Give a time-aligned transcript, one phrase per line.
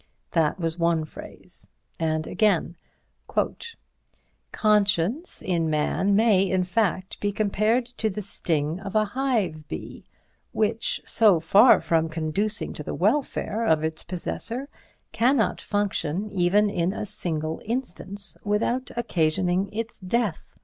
[0.31, 1.67] That was one phrase;
[1.99, 2.75] and again:
[4.51, 10.03] "Conscience in man may, in fact, be compared to the sting of a hive bee,
[10.53, 14.69] which, so far from conducing to the welfare of its possessor,
[15.11, 20.55] cannot function, even in a single instance, without occasioning its death.